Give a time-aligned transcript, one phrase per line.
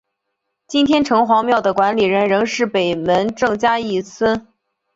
[0.65, 4.47] 今天城隍庙的管理人仍是北门郑家裔孙。